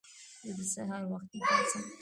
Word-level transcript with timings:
زه 0.41 0.51
د 0.57 0.59
سهار 0.73 1.03
وختي 1.11 1.39
پاڅم. 1.47 1.83